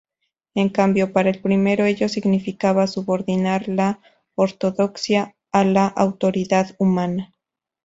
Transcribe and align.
En 0.55 0.69
cambio, 0.69 1.13
para 1.13 1.29
el 1.29 1.39
primero 1.43 1.85
ello 1.85 2.09
significaba 2.09 2.87
subordinar 2.87 3.67
la 3.67 3.99
ortodoxia 4.33 5.35
a 5.51 5.63
la 5.63 5.85
autoridad 5.85 6.75
humana. 6.79 7.35